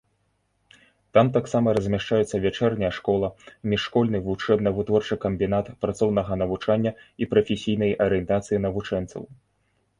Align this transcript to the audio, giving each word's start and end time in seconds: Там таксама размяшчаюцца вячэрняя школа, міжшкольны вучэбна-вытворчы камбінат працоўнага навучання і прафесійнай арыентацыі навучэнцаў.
Там 1.17 1.27
таксама 1.35 1.75
размяшчаюцца 1.77 2.35
вячэрняя 2.45 2.89
школа, 2.99 3.29
міжшкольны 3.75 4.23
вучэбна-вытворчы 4.29 5.15
камбінат 5.29 5.71
працоўнага 5.87 6.33
навучання 6.47 6.91
і 7.25 7.31
прафесійнай 7.35 7.97
арыентацыі 8.07 8.57
навучэнцаў. 8.69 9.33